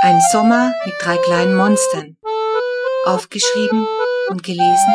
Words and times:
Ein 0.00 0.20
Sommer 0.30 0.72
mit 0.86 0.94
drei 1.00 1.16
kleinen 1.16 1.56
Monstern. 1.56 2.16
Aufgeschrieben 3.04 3.84
und 4.28 4.44
gelesen 4.44 4.94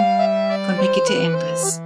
von 0.65 0.77
Brigitte 0.77 1.13
Endres. 1.13 1.81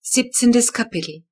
17. 0.00 0.52
Kapitel 0.72 1.24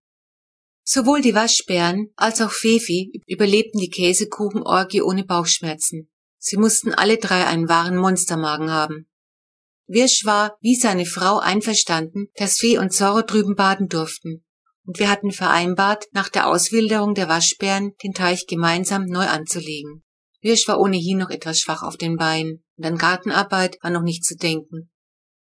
Sowohl 0.84 1.20
die 1.20 1.34
Waschbären 1.34 2.12
als 2.14 2.40
auch 2.40 2.52
Fefi 2.52 3.10
überlebten 3.26 3.80
die 3.80 3.90
Käsekuchenorgie 3.90 5.02
ohne 5.02 5.24
Bauchschmerzen. 5.24 6.08
Sie 6.38 6.56
mussten 6.56 6.94
alle 6.94 7.16
drei 7.16 7.48
einen 7.48 7.68
wahren 7.68 7.96
Monstermagen 7.96 8.70
haben. 8.70 9.10
Wirsch 9.88 10.24
war, 10.24 10.56
wie 10.60 10.76
seine 10.76 11.06
Frau, 11.06 11.40
einverstanden, 11.40 12.28
dass 12.36 12.58
Fee 12.58 12.78
und 12.78 12.92
Zorro 12.92 13.22
drüben 13.22 13.56
baden 13.56 13.88
durften 13.88 14.44
und 14.86 14.98
wir 14.98 15.10
hatten 15.10 15.30
vereinbart, 15.30 16.06
nach 16.12 16.28
der 16.28 16.46
Auswilderung 16.46 17.14
der 17.14 17.28
Waschbären 17.28 17.92
den 18.02 18.12
Teich 18.12 18.46
gemeinsam 18.46 19.04
neu 19.06 19.26
anzulegen. 19.26 20.02
Wirsch 20.40 20.66
war 20.68 20.80
ohnehin 20.80 21.18
noch 21.18 21.30
etwas 21.30 21.60
schwach 21.60 21.82
auf 21.82 21.96
den 21.96 22.16
Beinen 22.16 22.64
und 22.76 22.86
an 22.86 22.96
Gartenarbeit 22.96 23.76
war 23.82 23.90
noch 23.90 24.02
nicht 24.02 24.24
zu 24.24 24.36
denken. 24.36 24.90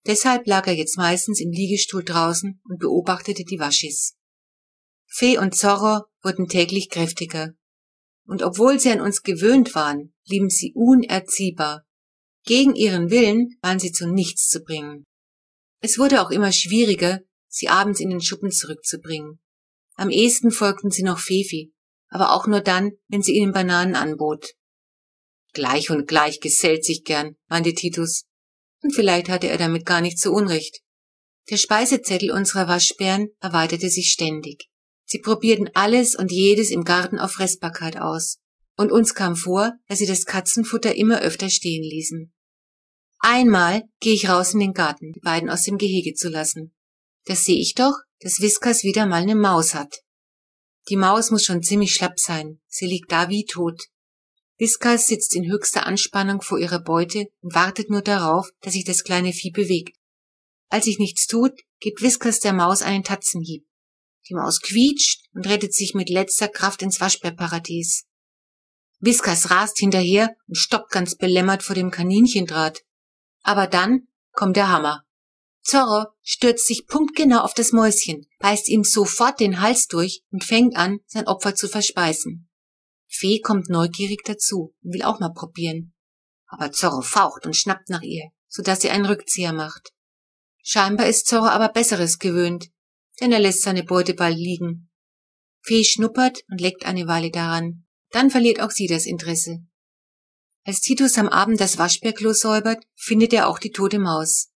Deshalb 0.06 0.46
lag 0.46 0.66
er 0.66 0.74
jetzt 0.74 0.96
meistens 0.98 1.40
im 1.40 1.50
Liegestuhl 1.50 2.04
draußen 2.04 2.60
und 2.64 2.78
beobachtete 2.78 3.44
die 3.44 3.58
Waschis. 3.58 4.14
Fee 5.06 5.38
und 5.38 5.54
Zorro 5.54 6.04
wurden 6.22 6.48
täglich 6.48 6.90
kräftiger. 6.90 7.52
Und 8.26 8.42
obwohl 8.42 8.78
sie 8.78 8.90
an 8.90 9.00
uns 9.00 9.22
gewöhnt 9.22 9.74
waren, 9.74 10.14
blieben 10.26 10.50
sie 10.50 10.72
unerziehbar. 10.74 11.84
Gegen 12.44 12.74
ihren 12.74 13.10
Willen 13.10 13.56
waren 13.62 13.78
sie 13.78 13.92
zu 13.92 14.06
nichts 14.06 14.48
zu 14.48 14.60
bringen. 14.62 15.04
Es 15.80 15.98
wurde 15.98 16.22
auch 16.22 16.30
immer 16.30 16.52
schwieriger, 16.52 17.20
sie 17.54 17.68
abends 17.68 18.00
in 18.00 18.10
den 18.10 18.20
Schuppen 18.20 18.50
zurückzubringen. 18.50 19.40
Am 19.94 20.10
ehesten 20.10 20.50
folgten 20.50 20.90
sie 20.90 21.04
noch 21.04 21.20
Fefi, 21.20 21.72
aber 22.08 22.32
auch 22.32 22.46
nur 22.46 22.60
dann, 22.60 22.92
wenn 23.08 23.22
sie 23.22 23.36
ihnen 23.36 23.52
Bananen 23.52 23.94
anbot. 23.94 24.54
Gleich 25.52 25.90
und 25.90 26.08
gleich 26.08 26.40
gesellt 26.40 26.84
sich 26.84 27.04
gern, 27.04 27.36
meinte 27.48 27.72
Titus. 27.74 28.24
Und 28.82 28.92
vielleicht 28.92 29.28
hatte 29.28 29.48
er 29.48 29.56
damit 29.56 29.86
gar 29.86 30.00
nicht 30.00 30.18
so 30.18 30.32
Unrecht. 30.32 30.80
Der 31.48 31.56
Speisezettel 31.56 32.32
unserer 32.32 32.66
Waschbären 32.66 33.28
erweiterte 33.40 33.88
sich 33.88 34.10
ständig. 34.10 34.68
Sie 35.04 35.20
probierten 35.20 35.70
alles 35.74 36.16
und 36.16 36.32
jedes 36.32 36.70
im 36.70 36.82
Garten 36.82 37.20
auf 37.20 37.32
Fressbarkeit 37.32 37.98
aus. 37.98 38.38
Und 38.76 38.90
uns 38.90 39.14
kam 39.14 39.36
vor, 39.36 39.74
dass 39.86 39.98
sie 39.98 40.06
das 40.06 40.24
Katzenfutter 40.24 40.96
immer 40.96 41.20
öfter 41.20 41.50
stehen 41.50 41.84
ließen. 41.84 42.32
Einmal 43.20 43.84
gehe 44.00 44.14
ich 44.14 44.28
raus 44.28 44.54
in 44.54 44.60
den 44.60 44.72
Garten, 44.72 45.12
die 45.12 45.20
beiden 45.20 45.48
aus 45.48 45.62
dem 45.62 45.78
Gehege 45.78 46.14
zu 46.14 46.28
lassen. 46.28 46.73
Das 47.24 47.44
sehe 47.44 47.60
ich 47.60 47.74
doch, 47.74 47.94
dass 48.20 48.40
Whiskas 48.40 48.82
wieder 48.82 49.06
mal 49.06 49.22
eine 49.22 49.34
Maus 49.34 49.74
hat. 49.74 50.00
Die 50.88 50.96
Maus 50.96 51.30
muss 51.30 51.44
schon 51.44 51.62
ziemlich 51.62 51.94
schlapp 51.94 52.20
sein. 52.20 52.60
Sie 52.66 52.86
liegt 52.86 53.10
da 53.10 53.28
wie 53.28 53.44
tot. 53.44 53.82
Whiskas 54.58 55.06
sitzt 55.06 55.34
in 55.34 55.50
höchster 55.50 55.86
Anspannung 55.86 56.42
vor 56.42 56.58
ihrer 56.58 56.80
Beute 56.80 57.26
und 57.40 57.54
wartet 57.54 57.90
nur 57.90 58.02
darauf, 58.02 58.48
dass 58.60 58.74
sich 58.74 58.84
das 58.84 59.02
kleine 59.02 59.32
Vieh 59.32 59.50
bewegt. 59.50 59.96
Als 60.68 60.84
sich 60.84 60.98
nichts 60.98 61.26
tut, 61.26 61.52
gibt 61.80 62.02
Whiskas 62.02 62.40
der 62.40 62.52
Maus 62.52 62.82
einen 62.82 63.04
Tatzenhieb. 63.04 63.64
Die 64.28 64.34
Maus 64.34 64.60
quietscht 64.60 65.26
und 65.34 65.46
rettet 65.46 65.74
sich 65.74 65.94
mit 65.94 66.08
letzter 66.08 66.48
Kraft 66.48 66.82
ins 66.82 67.00
Waschbärparadies. 67.00 68.04
Whiskas 69.00 69.50
rast 69.50 69.78
hinterher 69.78 70.34
und 70.46 70.56
stoppt 70.56 70.90
ganz 70.90 71.16
belämmert 71.16 71.62
vor 71.62 71.74
dem 71.74 71.90
Kaninchendraht. 71.90 72.82
Aber 73.42 73.66
dann 73.66 74.08
kommt 74.32 74.56
der 74.56 74.68
Hammer. 74.68 75.03
Zorro 75.64 76.06
stürzt 76.22 76.66
sich 76.66 76.86
punktgenau 76.86 77.40
auf 77.40 77.54
das 77.54 77.72
Mäuschen, 77.72 78.26
beißt 78.38 78.68
ihm 78.68 78.84
sofort 78.84 79.40
den 79.40 79.60
Hals 79.60 79.86
durch 79.86 80.22
und 80.30 80.44
fängt 80.44 80.76
an, 80.76 81.00
sein 81.06 81.26
Opfer 81.26 81.54
zu 81.54 81.68
verspeisen. 81.68 82.50
Fee 83.08 83.40
kommt 83.40 83.70
neugierig 83.70 84.22
dazu 84.24 84.74
und 84.82 84.92
will 84.92 85.02
auch 85.02 85.20
mal 85.20 85.32
probieren. 85.32 85.94
Aber 86.46 86.70
Zorro 86.70 87.00
faucht 87.00 87.46
und 87.46 87.56
schnappt 87.56 87.88
nach 87.88 88.02
ihr, 88.02 88.30
so 88.46 88.62
dass 88.62 88.82
sie 88.82 88.90
einen 88.90 89.06
Rückzieher 89.06 89.52
macht. 89.52 89.92
Scheinbar 90.62 91.06
ist 91.06 91.26
Zorro 91.26 91.46
aber 91.46 91.70
Besseres 91.70 92.18
gewöhnt, 92.18 92.68
denn 93.20 93.32
er 93.32 93.40
lässt 93.40 93.62
seine 93.62 93.84
Beute 93.84 94.14
bald 94.14 94.36
liegen. 94.36 94.90
Fee 95.62 95.84
schnuppert 95.84 96.42
und 96.50 96.60
leckt 96.60 96.84
eine 96.84 97.06
Weile 97.06 97.30
daran. 97.30 97.86
Dann 98.10 98.30
verliert 98.30 98.60
auch 98.60 98.70
sie 98.70 98.86
das 98.86 99.06
Interesse. 99.06 99.60
Als 100.64 100.80
Titus 100.80 101.16
am 101.16 101.28
Abend 101.28 101.60
das 101.60 101.78
Waschbärklo 101.78 102.32
säubert, 102.32 102.84
findet 102.94 103.32
er 103.32 103.48
auch 103.48 103.58
die 103.58 103.70
tote 103.70 103.98
Maus. 103.98 104.50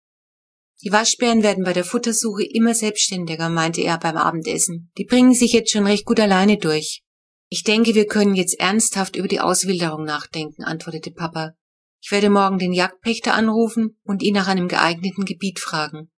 Die 0.84 0.92
Waschbären 0.92 1.42
werden 1.42 1.64
bei 1.64 1.72
der 1.72 1.84
Futtersuche 1.84 2.44
immer 2.44 2.74
selbstständiger, 2.74 3.48
meinte 3.48 3.80
er 3.80 3.98
beim 3.98 4.16
Abendessen. 4.16 4.92
Die 4.96 5.04
bringen 5.04 5.34
sich 5.34 5.52
jetzt 5.52 5.72
schon 5.72 5.86
recht 5.86 6.04
gut 6.04 6.20
alleine 6.20 6.56
durch. 6.56 7.02
Ich 7.48 7.64
denke, 7.64 7.94
wir 7.94 8.06
können 8.06 8.34
jetzt 8.34 8.60
ernsthaft 8.60 9.16
über 9.16 9.26
die 9.26 9.40
Auswilderung 9.40 10.04
nachdenken, 10.04 10.62
antwortete 10.62 11.10
Papa. 11.10 11.54
Ich 12.00 12.12
werde 12.12 12.30
morgen 12.30 12.58
den 12.58 12.72
Jagdpächter 12.72 13.34
anrufen 13.34 13.98
und 14.04 14.22
ihn 14.22 14.34
nach 14.34 14.46
einem 14.46 14.68
geeigneten 14.68 15.24
Gebiet 15.24 15.58
fragen. 15.58 16.10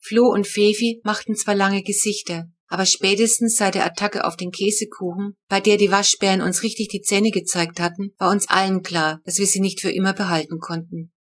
Flo 0.00 0.26
und 0.26 0.48
Fefi 0.48 1.00
machten 1.04 1.36
zwar 1.36 1.54
lange 1.54 1.82
Gesichter, 1.84 2.46
aber 2.66 2.86
spätestens 2.86 3.54
seit 3.54 3.76
der 3.76 3.84
Attacke 3.84 4.24
auf 4.24 4.36
den 4.36 4.50
Käsekuchen, 4.50 5.36
bei 5.48 5.60
der 5.60 5.76
die 5.76 5.92
Waschbären 5.92 6.40
uns 6.40 6.64
richtig 6.64 6.88
die 6.88 7.02
Zähne 7.02 7.30
gezeigt 7.30 7.78
hatten, 7.78 8.14
war 8.18 8.30
uns 8.30 8.48
allen 8.48 8.82
klar, 8.82 9.20
dass 9.24 9.38
wir 9.38 9.46
sie 9.46 9.60
nicht 9.60 9.80
für 9.80 9.92
immer 9.92 10.12
behalten 10.12 10.58
konnten. 10.58 11.11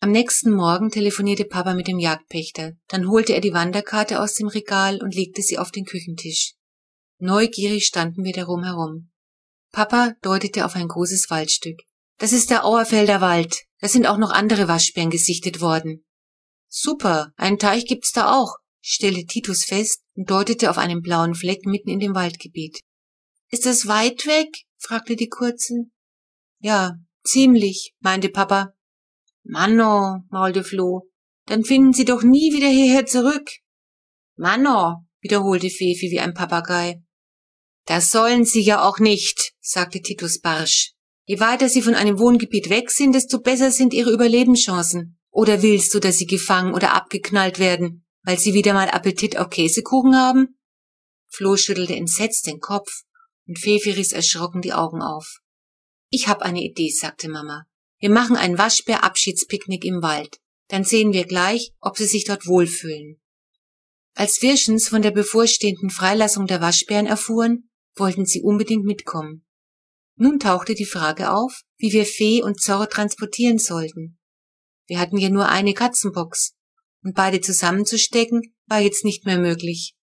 Am 0.00 0.12
nächsten 0.12 0.52
Morgen 0.52 0.90
telefonierte 0.90 1.44
Papa 1.44 1.74
mit 1.74 1.88
dem 1.88 1.98
Jagdpächter. 1.98 2.74
Dann 2.86 3.08
holte 3.08 3.34
er 3.34 3.40
die 3.40 3.52
Wanderkarte 3.52 4.20
aus 4.20 4.34
dem 4.34 4.46
Regal 4.46 5.02
und 5.02 5.12
legte 5.12 5.42
sie 5.42 5.58
auf 5.58 5.72
den 5.72 5.84
Küchentisch. 5.84 6.54
Neugierig 7.18 7.86
standen 7.86 8.22
wir 8.22 8.32
darum 8.32 8.62
herum. 8.62 9.10
Papa 9.72 10.14
deutete 10.22 10.64
auf 10.64 10.76
ein 10.76 10.86
großes 10.86 11.30
Waldstück. 11.30 11.80
Das 12.16 12.32
ist 12.32 12.50
der 12.50 12.64
Auerfelder 12.64 13.20
Wald. 13.20 13.64
Da 13.80 13.88
sind 13.88 14.06
auch 14.06 14.18
noch 14.18 14.30
andere 14.30 14.68
Waschbären 14.68 15.10
gesichtet 15.10 15.60
worden. 15.60 16.04
Super, 16.68 17.32
einen 17.36 17.58
Teich 17.58 17.84
gibt's 17.84 18.12
da 18.12 18.38
auch, 18.38 18.54
stellte 18.80 19.26
Titus 19.26 19.64
fest 19.64 20.02
und 20.14 20.30
deutete 20.30 20.70
auf 20.70 20.78
einen 20.78 21.02
blauen 21.02 21.34
Fleck 21.34 21.66
mitten 21.66 21.88
in 21.88 21.98
dem 21.98 22.14
Waldgebiet. 22.14 22.82
Ist 23.50 23.66
das 23.66 23.88
weit 23.88 24.26
weg? 24.26 24.48
fragte 24.76 25.16
die 25.16 25.28
Kurzen. 25.28 25.92
Ja, 26.60 26.94
ziemlich, 27.24 27.94
meinte 27.98 28.28
Papa 28.28 28.74
Manno, 29.50 30.24
maulte 30.28 30.62
Flo, 30.62 31.08
dann 31.46 31.64
finden 31.64 31.94
Sie 31.94 32.04
doch 32.04 32.22
nie 32.22 32.52
wieder 32.52 32.68
hierher 32.68 33.06
zurück. 33.06 33.50
Manno, 34.36 35.06
wiederholte 35.22 35.70
Fefi 35.70 36.10
wie 36.10 36.20
ein 36.20 36.34
Papagei. 36.34 37.02
Das 37.86 38.10
sollen 38.10 38.44
Sie 38.44 38.60
ja 38.60 38.86
auch 38.86 38.98
nicht, 38.98 39.54
sagte 39.60 40.02
Titus 40.02 40.40
barsch. 40.40 40.92
Je 41.24 41.40
weiter 41.40 41.70
Sie 41.70 41.80
von 41.80 41.94
einem 41.94 42.18
Wohngebiet 42.18 42.68
weg 42.68 42.90
sind, 42.90 43.14
desto 43.14 43.40
besser 43.40 43.70
sind 43.70 43.94
Ihre 43.94 44.12
Überlebenschancen. 44.12 45.18
Oder 45.30 45.62
willst 45.62 45.94
du, 45.94 45.98
dass 45.98 46.18
Sie 46.18 46.26
gefangen 46.26 46.74
oder 46.74 46.92
abgeknallt 46.92 47.58
werden, 47.58 48.04
weil 48.24 48.38
Sie 48.38 48.52
wieder 48.52 48.74
mal 48.74 48.90
Appetit 48.90 49.38
auf 49.38 49.48
Käsekuchen 49.48 50.14
haben? 50.14 50.58
Flo 51.28 51.56
schüttelte 51.56 51.96
entsetzt 51.96 52.46
den 52.46 52.60
Kopf 52.60 53.04
und 53.46 53.58
Fefi 53.58 53.92
riss 53.92 54.12
erschrocken 54.12 54.60
die 54.60 54.74
Augen 54.74 55.00
auf. 55.00 55.38
Ich 56.10 56.28
hab 56.28 56.42
eine 56.42 56.60
Idee, 56.60 56.90
sagte 56.90 57.30
Mama. 57.30 57.64
Wir 58.00 58.10
machen 58.10 58.36
ein 58.36 58.58
Waschbär-Abschiedspicknick 58.58 59.84
im 59.84 60.02
Wald. 60.02 60.38
Dann 60.68 60.84
sehen 60.84 61.12
wir 61.12 61.24
gleich, 61.24 61.72
ob 61.80 61.96
sie 61.96 62.06
sich 62.06 62.24
dort 62.24 62.46
wohlfühlen. 62.46 63.20
Als 64.14 64.42
Wirschens 64.42 64.88
von 64.88 65.02
der 65.02 65.10
bevorstehenden 65.10 65.90
Freilassung 65.90 66.46
der 66.46 66.60
Waschbären 66.60 67.06
erfuhren, 67.06 67.70
wollten 67.96 68.26
sie 68.26 68.42
unbedingt 68.42 68.84
mitkommen. 68.84 69.44
Nun 70.16 70.38
tauchte 70.38 70.74
die 70.74 70.84
Frage 70.84 71.30
auf, 71.30 71.62
wie 71.76 71.92
wir 71.92 72.04
Fee 72.04 72.42
und 72.42 72.60
Zorro 72.60 72.86
transportieren 72.86 73.58
sollten. 73.58 74.18
Wir 74.86 74.98
hatten 74.98 75.16
ja 75.18 75.28
nur 75.28 75.48
eine 75.48 75.74
Katzenbox, 75.74 76.54
und 77.04 77.14
beide 77.14 77.40
zusammenzustecken 77.40 78.54
war 78.66 78.80
jetzt 78.80 79.04
nicht 79.04 79.24
mehr 79.24 79.38
möglich. 79.38 79.94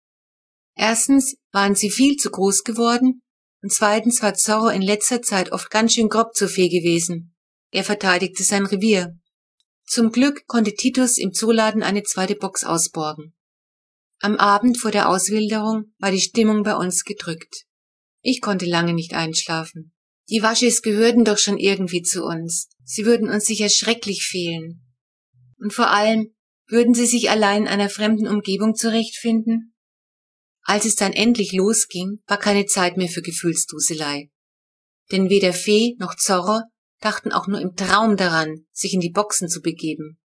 Erstens 0.76 1.36
waren 1.52 1.76
sie 1.76 1.90
viel 1.90 2.16
zu 2.16 2.32
groß 2.32 2.64
geworden, 2.64 3.22
und 3.62 3.74
zweitens 3.74 4.22
war 4.22 4.34
Zorro 4.34 4.70
in 4.70 4.82
letzter 4.82 5.22
Zeit 5.22 5.52
oft 5.52 5.70
ganz 5.70 5.94
schön 5.94 6.08
grob 6.10 6.34
zu 6.36 6.48
Fee 6.48 6.70
gewesen. 6.70 7.35
Er 7.76 7.84
verteidigte 7.84 8.42
sein 8.46 8.66
Revier. 8.66 9.20
Zum 9.86 10.14
Glück 10.14 10.48
konnte 10.48 10.74
Titus 10.74 11.18
im 11.18 11.34
Zooladen 11.34 11.84
eine 11.84 12.04
zweite 12.04 12.36
Box 12.36 12.64
ausborgen. 12.64 13.36
Am 14.22 14.38
Abend 14.38 14.78
vor 14.80 14.92
der 14.92 15.10
Auswilderung 15.10 15.94
war 15.98 16.10
die 16.10 16.22
Stimmung 16.22 16.64
bei 16.64 16.74
uns 16.78 17.04
gedrückt. 17.04 17.66
Ich 18.22 18.40
konnte 18.40 18.66
lange 18.66 18.94
nicht 18.94 19.14
einschlafen. 19.14 19.94
Die 20.30 20.42
Waschis 20.42 20.84
gehörten 20.84 21.26
doch 21.26 21.38
schon 21.38 21.58
irgendwie 21.58 22.02
zu 22.02 22.24
uns. 22.24 22.70
Sie 22.86 23.06
würden 23.06 23.30
uns 23.30 23.44
sicher 23.44 23.68
schrecklich 23.68 24.24
fehlen. 24.24 24.82
Und 25.58 25.74
vor 25.74 25.90
allem, 25.90 26.34
würden 26.68 26.94
sie 26.94 27.08
sich 27.08 27.30
allein 27.30 27.64
in 27.64 27.68
einer 27.68 27.90
fremden 27.90 28.30
Umgebung 28.30 28.76
zurechtfinden? 28.76 29.76
Als 30.62 30.86
es 30.86 30.96
dann 30.96 31.12
endlich 31.12 31.52
losging, 31.52 32.24
war 32.26 32.38
keine 32.38 32.68
Zeit 32.68 32.96
mehr 32.96 33.10
für 33.10 33.22
Gefühlsduselei. 33.22 34.32
Denn 35.12 35.30
weder 35.30 35.52
Fee 35.52 35.98
noch 36.00 36.16
Zorro 36.16 36.62
dachten 37.06 37.32
auch 37.32 37.48
nur 37.48 37.62
im 37.62 37.76
Traum 37.76 38.18
daran, 38.18 38.66
sich 38.72 38.94
in 38.94 39.00
die 39.00 39.12
Boxen 39.12 39.48
zu 39.48 39.62
begeben. 39.62 40.20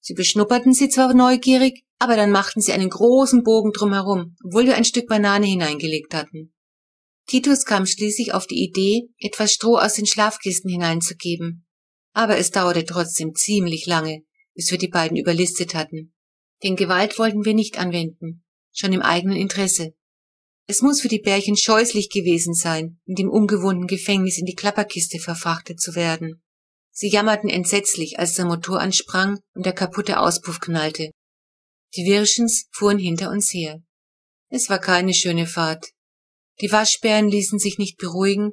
Sie 0.00 0.14
beschnupperten 0.14 0.74
sie 0.74 0.88
zwar 0.88 1.14
neugierig, 1.14 1.84
aber 1.98 2.16
dann 2.16 2.30
machten 2.30 2.60
sie 2.60 2.72
einen 2.72 2.90
großen 2.90 3.42
Bogen 3.42 3.72
drumherum, 3.72 4.36
obwohl 4.44 4.66
wir 4.66 4.74
ein 4.74 4.84
Stück 4.84 5.06
Banane 5.06 5.46
hineingelegt 5.46 6.12
hatten. 6.12 6.52
Titus 7.26 7.64
kam 7.64 7.86
schließlich 7.86 8.34
auf 8.34 8.46
die 8.46 8.62
Idee, 8.62 9.08
etwas 9.18 9.52
Stroh 9.52 9.78
aus 9.78 9.94
den 9.94 10.06
Schlafkisten 10.06 10.70
hineinzugeben. 10.70 11.66
Aber 12.12 12.36
es 12.36 12.50
dauerte 12.50 12.84
trotzdem 12.84 13.34
ziemlich 13.34 13.86
lange, 13.86 14.24
bis 14.54 14.70
wir 14.70 14.78
die 14.78 14.88
beiden 14.88 15.16
überlistet 15.16 15.74
hatten. 15.74 16.14
Denn 16.62 16.76
Gewalt 16.76 17.18
wollten 17.18 17.44
wir 17.44 17.54
nicht 17.54 17.78
anwenden, 17.78 18.44
schon 18.72 18.92
im 18.92 19.02
eigenen 19.02 19.36
Interesse. 19.36 19.94
Es 20.66 20.80
muss 20.80 21.00
für 21.00 21.08
die 21.08 21.18
Bärchen 21.18 21.56
scheußlich 21.56 22.08
gewesen 22.08 22.54
sein, 22.54 22.98
in 23.04 23.16
dem 23.16 23.30
ungewohnten 23.30 23.86
Gefängnis 23.86 24.38
in 24.38 24.46
die 24.46 24.54
Klapperkiste 24.54 25.18
verfrachtet 25.18 25.80
zu 25.80 25.94
werden. 25.94 26.42
Sie 26.90 27.08
jammerten 27.08 27.50
entsetzlich, 27.50 28.18
als 28.18 28.34
der 28.34 28.46
Motor 28.46 28.80
ansprang 28.80 29.40
und 29.54 29.66
der 29.66 29.74
kaputte 29.74 30.20
Auspuff 30.20 30.60
knallte. 30.60 31.10
Die 31.96 32.06
Wirschens 32.06 32.66
fuhren 32.72 32.98
hinter 32.98 33.30
uns 33.30 33.52
her. 33.52 33.82
Es 34.48 34.70
war 34.70 34.78
keine 34.78 35.12
schöne 35.12 35.46
Fahrt. 35.46 35.90
Die 36.60 36.70
Waschbären 36.70 37.28
ließen 37.28 37.58
sich 37.58 37.78
nicht 37.78 37.98
beruhigen 37.98 38.52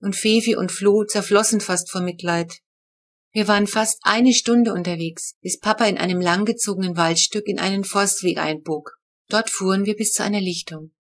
und 0.00 0.14
Fefi 0.14 0.54
und 0.54 0.70
Flo 0.70 1.04
zerflossen 1.04 1.60
fast 1.60 1.90
vor 1.90 2.02
Mitleid. 2.02 2.58
Wir 3.32 3.48
waren 3.48 3.66
fast 3.66 3.98
eine 4.02 4.32
Stunde 4.32 4.72
unterwegs, 4.72 5.34
bis 5.40 5.58
Papa 5.58 5.86
in 5.86 5.98
einem 5.98 6.20
langgezogenen 6.20 6.96
Waldstück 6.96 7.46
in 7.46 7.58
einen 7.58 7.84
Forstweg 7.84 8.38
einbog. 8.38 8.92
Dort 9.28 9.50
fuhren 9.50 9.86
wir 9.86 9.96
bis 9.96 10.12
zu 10.12 10.22
einer 10.22 10.40
Lichtung. 10.40 10.92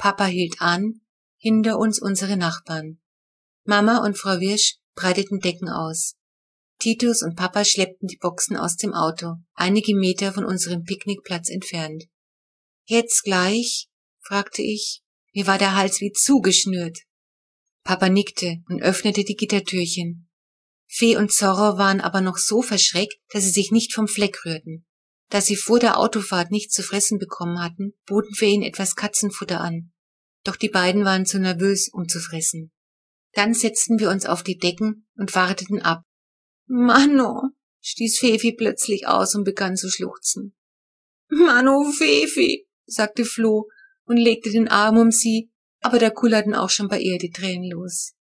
Papa 0.00 0.24
hielt 0.24 0.62
an, 0.62 1.02
hinter 1.36 1.78
uns 1.78 2.00
unsere 2.00 2.38
Nachbarn. 2.38 3.02
Mama 3.64 3.98
und 3.98 4.16
Frau 4.16 4.40
Wirsch 4.40 4.78
breiteten 4.94 5.40
Decken 5.40 5.68
aus. 5.68 6.14
Titus 6.78 7.22
und 7.22 7.36
Papa 7.36 7.66
schleppten 7.66 8.08
die 8.08 8.16
Boxen 8.16 8.56
aus 8.56 8.76
dem 8.76 8.94
Auto, 8.94 9.34
einige 9.52 9.94
Meter 9.94 10.32
von 10.32 10.46
unserem 10.46 10.84
Picknickplatz 10.84 11.50
entfernt. 11.50 12.04
Jetzt 12.86 13.24
gleich? 13.24 13.90
fragte 14.20 14.62
ich. 14.62 15.02
Mir 15.34 15.46
war 15.46 15.58
der 15.58 15.76
Hals 15.76 16.00
wie 16.00 16.12
zugeschnürt. 16.12 17.00
Papa 17.84 18.08
nickte 18.08 18.62
und 18.70 18.80
öffnete 18.80 19.22
die 19.24 19.36
Gittertürchen. 19.36 20.30
Fee 20.88 21.18
und 21.18 21.30
Zorro 21.30 21.76
waren 21.76 22.00
aber 22.00 22.22
noch 22.22 22.38
so 22.38 22.62
verschreckt, 22.62 23.20
dass 23.28 23.44
sie 23.44 23.50
sich 23.50 23.70
nicht 23.70 23.92
vom 23.92 24.08
Fleck 24.08 24.46
rührten. 24.46 24.86
Da 25.30 25.40
sie 25.40 25.56
vor 25.56 25.78
der 25.78 25.98
Autofahrt 25.98 26.50
nichts 26.50 26.74
zu 26.74 26.82
fressen 26.82 27.18
bekommen 27.18 27.60
hatten, 27.60 27.94
boten 28.06 28.34
wir 28.38 28.48
ihnen 28.48 28.64
etwas 28.64 28.96
Katzenfutter 28.96 29.60
an. 29.60 29.92
Doch 30.44 30.56
die 30.56 30.68
beiden 30.68 31.04
waren 31.04 31.24
zu 31.24 31.38
nervös, 31.38 31.88
um 31.92 32.08
zu 32.08 32.18
fressen. 32.18 32.72
Dann 33.32 33.54
setzten 33.54 34.00
wir 34.00 34.10
uns 34.10 34.26
auf 34.26 34.42
die 34.42 34.58
Decken 34.58 35.06
und 35.14 35.34
warteten 35.34 35.80
ab. 35.80 36.02
Mano, 36.66 37.42
stieß 37.80 38.18
Fefi 38.18 38.52
plötzlich 38.52 39.06
aus 39.06 39.34
und 39.36 39.44
begann 39.44 39.76
zu 39.76 39.88
schluchzen. 39.88 40.56
Mano, 41.28 41.90
Fefi, 41.92 42.66
sagte 42.86 43.24
Flo 43.24 43.68
und 44.04 44.16
legte 44.16 44.50
den 44.50 44.66
Arm 44.66 44.98
um 44.98 45.12
sie, 45.12 45.52
aber 45.80 46.00
da 46.00 46.10
kullerten 46.10 46.54
auch 46.54 46.70
schon 46.70 46.88
bei 46.88 46.98
ihr 46.98 47.18
die 47.18 47.30
Tränen 47.30 47.70
los. 47.70 48.14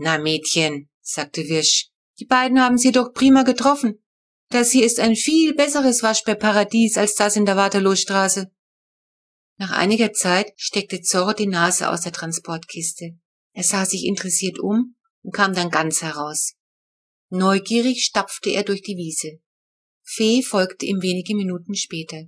Na 0.00 0.18
Mädchen, 0.18 0.88
sagte 1.00 1.48
Wirsch, 1.48 1.90
die 2.18 2.26
beiden 2.26 2.60
haben 2.60 2.78
sie 2.78 2.90
doch 2.90 3.12
prima 3.12 3.44
getroffen. 3.44 4.02
Das 4.50 4.70
hier 4.72 4.86
ist 4.86 4.98
ein 4.98 5.14
viel 5.14 5.54
besseres 5.54 6.02
Waschbärparadies 6.02 6.96
als 6.96 7.14
das 7.14 7.36
in 7.36 7.44
der 7.44 7.56
Waterloostraße. 7.56 8.50
Nach 9.58 9.72
einiger 9.72 10.12
Zeit 10.12 10.52
steckte 10.56 11.02
Zorro 11.02 11.32
die 11.32 11.46
Nase 11.46 11.90
aus 11.90 12.02
der 12.02 12.12
Transportkiste. 12.12 13.18
Er 13.52 13.64
sah 13.64 13.84
sich 13.84 14.04
interessiert 14.04 14.58
um 14.58 14.96
und 15.22 15.34
kam 15.34 15.52
dann 15.52 15.70
ganz 15.70 16.00
heraus. 16.00 16.54
Neugierig 17.28 18.04
stapfte 18.04 18.50
er 18.50 18.62
durch 18.62 18.82
die 18.82 18.96
Wiese. 18.96 19.40
Fee 20.02 20.42
folgte 20.42 20.86
ihm 20.86 21.02
wenige 21.02 21.34
Minuten 21.34 21.74
später. 21.74 22.24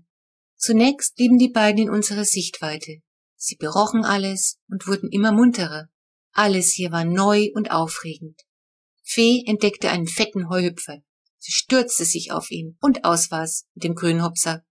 Zunächst 0.57 1.15
blieben 1.15 1.39
die 1.39 1.49
beiden 1.49 1.85
in 1.85 1.91
unserer 1.91 2.27
Sichtweite. 2.27 3.01
Sie 3.37 3.57
berochen 3.57 4.05
alles 4.05 4.59
und 4.69 4.87
wurden 4.87 5.09
immer 5.11 5.33
munterer. 5.33 5.89
Alles 6.33 6.73
hier 6.73 6.93
war 6.93 7.07
neu 7.07 7.49
und 7.55 7.71
aufregend. 7.71 8.43
Fee 9.03 9.43
entdeckte 9.47 9.89
einen 9.89 10.07
fetten 10.07 10.51
Heuhüpfer. 10.51 11.03
Sie 11.43 11.53
stürzte 11.53 12.05
sich 12.05 12.33
auf 12.33 12.51
ihn 12.51 12.77
und 12.81 13.05
aus 13.05 13.31
war's 13.31 13.67
mit 13.75 13.85
dem 13.85 13.95
Grünhopser. 13.95 14.63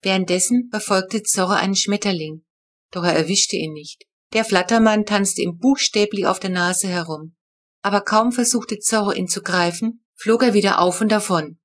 Währenddessen 0.00 0.68
verfolgte 0.70 1.22
Zorro 1.22 1.52
einen 1.52 1.76
Schmetterling, 1.76 2.46
doch 2.90 3.04
er 3.04 3.14
erwischte 3.14 3.56
ihn 3.56 3.74
nicht. 3.74 4.06
Der 4.32 4.44
Flattermann 4.44 5.04
tanzte 5.04 5.42
ihm 5.42 5.58
buchstäblich 5.58 6.26
auf 6.26 6.40
der 6.40 6.50
Nase 6.50 6.88
herum. 6.88 7.36
Aber 7.82 8.00
kaum 8.00 8.32
versuchte 8.32 8.78
Zorro 8.78 9.12
ihn 9.12 9.28
zu 9.28 9.42
greifen, 9.42 10.04
flog 10.14 10.42
er 10.42 10.54
wieder 10.54 10.80
auf 10.80 11.00
und 11.02 11.12
davon. 11.12 11.58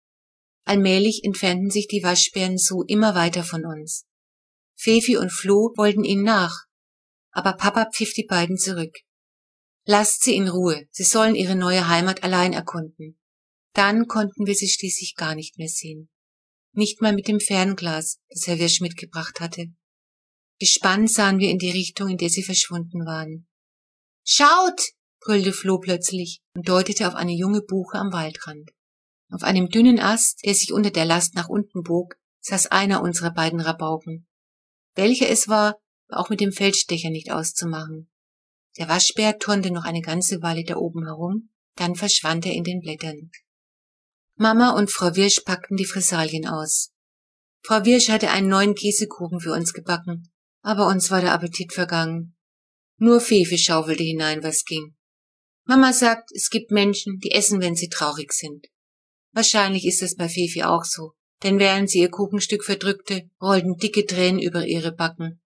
Allmählich 0.65 1.21
entfernten 1.23 1.69
sich 1.69 1.87
die 1.87 2.03
Waschbären 2.03 2.57
so 2.57 2.83
immer 2.83 3.15
weiter 3.15 3.43
von 3.43 3.65
uns. 3.65 4.05
Fefi 4.75 5.17
und 5.17 5.31
Flo 5.31 5.73
wollten 5.77 6.03
ihnen 6.03 6.23
nach, 6.23 6.65
aber 7.31 7.53
Papa 7.53 7.89
pfiff 7.93 8.13
die 8.13 8.25
beiden 8.25 8.57
zurück. 8.57 8.93
Lasst 9.85 10.23
sie 10.23 10.35
in 10.35 10.49
Ruhe, 10.49 10.85
sie 10.91 11.03
sollen 11.03 11.35
ihre 11.35 11.55
neue 11.55 11.87
Heimat 11.87 12.23
allein 12.23 12.53
erkunden. 12.53 13.19
Dann 13.73 14.07
konnten 14.07 14.45
wir 14.45 14.55
sie 14.55 14.69
schließlich 14.69 15.15
gar 15.15 15.35
nicht 15.35 15.57
mehr 15.57 15.67
sehen. 15.67 16.09
Nicht 16.73 17.01
mal 17.01 17.13
mit 17.13 17.27
dem 17.27 17.39
Fernglas, 17.39 18.19
das 18.29 18.47
Herr 18.47 18.59
Wirsch 18.59 18.81
mitgebracht 18.81 19.39
hatte. 19.39 19.67
Gespannt 20.59 21.11
sahen 21.11 21.39
wir 21.39 21.49
in 21.49 21.57
die 21.57 21.71
Richtung, 21.71 22.09
in 22.09 22.17
der 22.17 22.29
sie 22.29 22.43
verschwunden 22.43 23.05
waren. 23.05 23.47
Schaut! 24.25 24.79
brüllte 25.19 25.53
Flo 25.53 25.79
plötzlich 25.79 26.41
und 26.55 26.67
deutete 26.67 27.07
auf 27.07 27.15
eine 27.15 27.33
junge 27.33 27.61
Buche 27.61 27.97
am 27.97 28.11
Waldrand. 28.11 28.71
Auf 29.31 29.43
einem 29.43 29.69
dünnen 29.69 29.99
Ast, 29.99 30.45
der 30.45 30.53
sich 30.53 30.73
unter 30.73 30.91
der 30.91 31.05
Last 31.05 31.33
nach 31.35 31.49
unten 31.49 31.81
bog, 31.81 32.15
saß 32.41 32.67
einer 32.67 33.01
unserer 33.01 33.33
beiden 33.33 33.61
Rabauken. 33.61 34.27
Welcher 34.95 35.29
es 35.29 35.47
war, 35.47 35.79
war 36.09 36.19
auch 36.19 36.29
mit 36.29 36.41
dem 36.41 36.51
Feldstecher 36.51 37.09
nicht 37.09 37.31
auszumachen. 37.31 38.09
Der 38.77 38.89
Waschbär 38.89 39.39
turnte 39.39 39.71
noch 39.71 39.85
eine 39.85 40.01
ganze 40.01 40.41
Weile 40.41 40.63
da 40.63 40.75
oben 40.75 41.05
herum, 41.05 41.49
dann 41.75 41.95
verschwand 41.95 42.45
er 42.45 42.53
in 42.53 42.63
den 42.63 42.79
Blättern. 42.79 43.31
Mama 44.35 44.71
und 44.71 44.91
Frau 44.91 45.15
Wirsch 45.15 45.41
packten 45.45 45.77
die 45.77 45.85
Fressalien 45.85 46.47
aus. 46.47 46.91
Frau 47.61 47.85
Wirsch 47.85 48.09
hatte 48.09 48.31
einen 48.31 48.49
neuen 48.49 48.75
Käsekuchen 48.75 49.39
für 49.39 49.53
uns 49.53 49.73
gebacken, 49.73 50.31
aber 50.61 50.87
uns 50.87 51.11
war 51.11 51.21
der 51.21 51.33
Appetit 51.33 51.71
vergangen. 51.71 52.35
Nur 52.97 53.21
Fefe 53.21 53.57
schaufelte 53.57 54.03
hinein, 54.03 54.43
was 54.43 54.65
ging. 54.65 54.95
Mama 55.65 55.93
sagt, 55.93 56.31
es 56.33 56.49
gibt 56.49 56.71
Menschen, 56.71 57.19
die 57.19 57.31
essen, 57.31 57.61
wenn 57.61 57.75
sie 57.75 57.89
traurig 57.89 58.33
sind. 58.33 58.67
Wahrscheinlich 59.33 59.85
ist 59.85 60.01
es 60.01 60.15
bei 60.15 60.27
Fefi 60.27 60.63
auch 60.63 60.83
so, 60.83 61.13
denn 61.43 61.59
während 61.59 61.89
sie 61.89 61.99
ihr 61.99 62.09
Kuchenstück 62.09 62.63
verdrückte, 62.63 63.29
rollten 63.41 63.77
dicke 63.77 64.05
Tränen 64.05 64.41
über 64.41 64.65
ihre 64.65 64.91
Backen. 64.91 65.41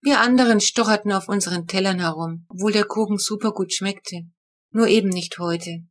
Wir 0.00 0.20
anderen 0.20 0.60
stocherten 0.60 1.12
auf 1.12 1.28
unseren 1.28 1.66
Tellern 1.66 2.00
herum, 2.00 2.46
obwohl 2.48 2.72
der 2.72 2.84
Kuchen 2.84 3.18
supergut 3.18 3.72
schmeckte. 3.72 4.22
Nur 4.70 4.88
eben 4.88 5.08
nicht 5.08 5.38
heute. 5.38 5.84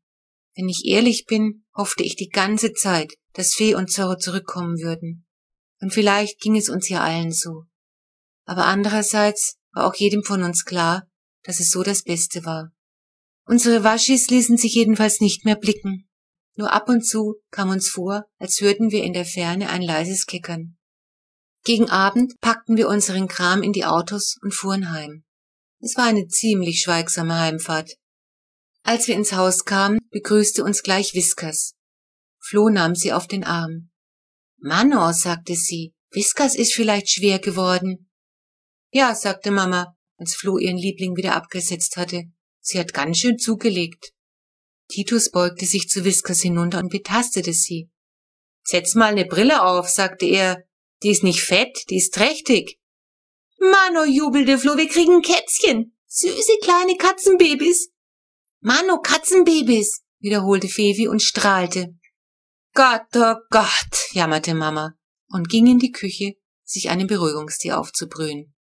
Wenn 0.56 0.70
ich 0.70 0.86
ehrlich 0.86 1.26
bin, 1.26 1.66
hoffte 1.76 2.04
ich 2.04 2.16
die 2.16 2.30
ganze 2.30 2.74
Zeit, 2.74 3.14
dass 3.34 3.54
Fee 3.54 3.76
und 3.76 3.92
Zorro 3.92 4.18
zurückkommen 4.18 4.80
würden. 4.80 5.26
Und 5.80 5.94
vielleicht 5.94 6.40
ging 6.40 6.56
es 6.56 6.70
uns 6.70 6.90
ja 6.90 7.02
allen 7.02 7.32
so. 7.32 7.64
Aber 8.46 8.66
andererseits 8.66 9.58
war 9.72 9.88
auch 9.88 9.96
jedem 9.96 10.24
von 10.24 10.44
uns 10.44 10.66
klar, 10.66 11.08
dass 11.44 11.60
es 11.60 11.72
so 11.72 11.84
das 11.84 12.04
Beste 12.04 12.46
war. 12.46 12.72
Unsere 13.46 13.84
Waschis 13.84 14.30
ließen 14.30 14.58
sich 14.58 14.74
jedenfalls 14.74 15.20
nicht 15.20 15.44
mehr 15.44 15.56
blicken. 15.56 16.08
Nur 16.56 16.72
ab 16.72 16.88
und 16.88 17.06
zu 17.06 17.36
kam 17.52 17.70
uns 17.70 17.90
vor, 17.90 18.26
als 18.38 18.62
hörten 18.62 18.92
wir 18.92 19.04
in 19.04 19.14
der 19.14 19.26
Ferne 19.26 19.70
ein 19.70 19.82
leises 19.82 20.26
Kickern. 20.26 20.78
Gegen 21.66 21.90
Abend 21.90 22.40
packten 22.42 22.78
wir 22.78 22.88
unseren 22.88 23.28
Kram 23.28 23.64
in 23.64 23.74
die 23.74 23.86
Autos 23.86 24.36
und 24.42 24.54
fuhren 24.54 24.92
heim. 24.92 25.24
Es 25.80 25.98
war 25.98 26.06
eine 26.06 26.28
ziemlich 26.28 26.82
schweigsame 26.82 27.40
Heimfahrt. 27.40 27.96
Als 28.84 29.08
wir 29.08 29.16
ins 29.16 29.32
Haus 29.32 29.64
kamen, 29.64 30.00
begrüßte 30.12 30.64
uns 30.64 30.84
gleich 30.84 31.14
Whiskers. 31.14 31.74
Flo 32.40 32.70
nahm 32.70 32.96
sie 32.96 33.14
auf 33.14 33.28
den 33.28 33.46
Arm. 33.46 33.90
Mano, 34.58 35.12
sagte 35.14 35.56
sie, 35.56 35.94
Whiskers 36.12 36.56
ist 36.56 36.74
vielleicht 36.74 37.10
schwer 37.10 37.40
geworden. 37.40 38.10
Ja, 38.92 39.16
sagte 39.16 39.52
Mama, 39.52 39.96
als 40.18 40.36
Flo 40.36 40.58
ihren 40.58 40.78
Liebling 40.78 41.16
wieder 41.16 41.36
abgesetzt 41.36 41.96
hatte. 41.96 42.26
Sie 42.60 42.78
hat 42.78 42.94
ganz 42.94 43.18
schön 43.18 43.38
zugelegt. 43.38 44.12
Titus 44.90 45.32
beugte 45.32 45.66
sich 45.66 45.88
zu 45.88 46.04
Whiskers 46.04 46.42
hinunter 46.42 46.80
und 46.80 46.90
betastete 46.90 47.54
sie. 47.54 47.90
Setz 48.64 48.96
mal 48.96 49.14
ne 49.14 49.26
Brille 49.26 49.64
auf, 49.64 49.90
sagte 49.90 50.26
er. 50.26 50.64
Die 51.02 51.10
ist 51.10 51.24
nicht 51.24 51.42
fett, 51.42 51.86
die 51.90 51.98
ist 51.98 52.14
trächtig. 52.14 52.80
Mano, 53.60 54.04
jubelte 54.06 54.58
Flo, 54.58 54.78
wir 54.78 54.88
kriegen 54.88 55.22
Kätzchen. 55.22 55.98
Süße 56.08 56.58
kleine 56.62 56.96
Katzenbabys. 56.98 57.93
Mano, 58.66 59.02
Katzenbabys, 59.02 60.04
wiederholte 60.20 60.70
Fevi 60.70 61.10
und 61.10 61.22
strahlte. 61.22 61.98
Gott, 62.74 63.08
oh 63.16 63.36
Gott, 63.50 64.10
jammerte 64.14 64.54
Mama 64.54 64.94
und 65.28 65.50
ging 65.50 65.68
in 65.68 65.80
die 65.80 65.92
Küche, 65.92 66.36
sich 66.64 66.90
einen 66.90 67.08
Beruhigungstee 67.08 67.74
aufzubrühen. 67.74 68.56